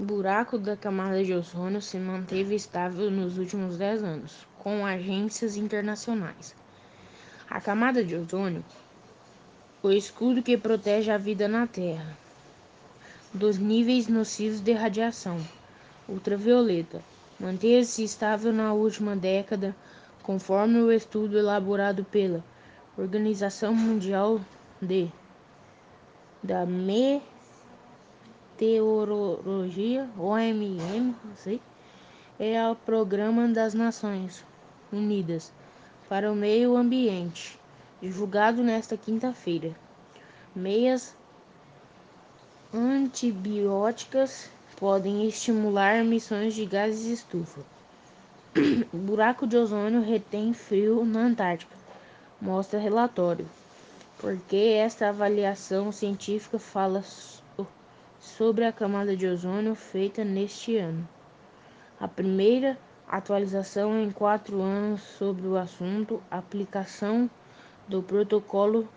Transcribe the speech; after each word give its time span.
O 0.00 0.04
buraco 0.04 0.56
da 0.56 0.76
camada 0.76 1.24
de 1.24 1.34
ozônio 1.34 1.82
se 1.82 1.98
manteve 1.98 2.54
estável 2.54 3.10
nos 3.10 3.36
últimos 3.36 3.76
10 3.76 4.04
anos, 4.04 4.46
com 4.56 4.86
agências 4.86 5.56
internacionais. 5.56 6.54
A 7.50 7.60
camada 7.60 8.04
de 8.04 8.14
ozônio, 8.14 8.64
o 9.82 9.90
escudo 9.90 10.40
que 10.40 10.56
protege 10.56 11.10
a 11.10 11.18
vida 11.18 11.48
na 11.48 11.66
Terra 11.66 12.16
dos 13.34 13.58
níveis 13.58 14.06
nocivos 14.06 14.60
de 14.60 14.70
radiação 14.70 15.44
ultravioleta, 16.08 17.02
manteve-se 17.40 18.04
estável 18.04 18.52
na 18.52 18.72
última 18.72 19.16
década, 19.16 19.74
conforme 20.22 20.80
o 20.80 20.92
estudo 20.92 21.36
elaborado 21.36 22.04
pela 22.04 22.44
Organização 22.96 23.74
Mundial 23.74 24.40
de 24.80 25.10
da 26.40 26.64
Meteorologia, 28.58 30.10
OMM, 30.18 31.14
sei, 31.36 31.60
é 32.40 32.68
o 32.68 32.74
Programa 32.74 33.46
das 33.46 33.72
Nações 33.72 34.44
Unidas 34.92 35.52
para 36.08 36.32
o 36.32 36.34
Meio 36.34 36.76
Ambiente, 36.76 37.56
divulgado 38.02 38.60
nesta 38.60 38.96
quinta-feira. 38.96 39.76
Meias 40.56 41.16
antibióticas 42.74 44.50
podem 44.76 45.28
estimular 45.28 46.00
emissões 46.00 46.52
de 46.52 46.66
gases 46.66 47.06
estufa. 47.06 47.60
o 48.92 48.96
buraco 48.98 49.46
de 49.46 49.56
ozônio 49.56 50.02
retém 50.02 50.52
frio 50.52 51.04
na 51.04 51.20
Antártica, 51.20 51.76
mostra 52.40 52.80
relatório 52.80 53.46
porque 54.18 54.56
esta 54.56 55.10
avaliação 55.10 55.92
científica 55.92 56.58
fala 56.58 57.04
sobre 58.20 58.64
a 58.64 58.72
camada 58.72 59.16
de 59.16 59.26
ozônio 59.26 59.74
feita 59.74 60.24
neste 60.24 60.76
ano. 60.76 61.08
A 62.00 62.06
primeira 62.06 62.78
atualização 63.08 64.00
em 64.00 64.10
quatro 64.10 64.60
anos 64.60 65.00
sobre 65.00 65.46
o 65.46 65.56
assunto, 65.56 66.22
aplicação 66.30 67.30
do 67.88 68.02
protocolo 68.02 68.88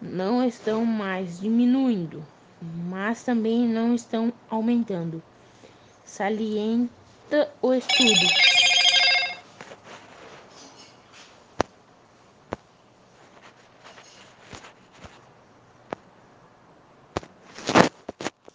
não 0.00 0.44
estão 0.44 0.84
mais 0.84 1.38
diminuindo, 1.38 2.28
mas 2.60 3.24
também 3.24 3.68
não 3.68 3.94
estão 3.94 4.40
aumentando, 4.48 5.24
salienta 6.04 7.56
o 7.62 7.74
estudo. 7.74 8.36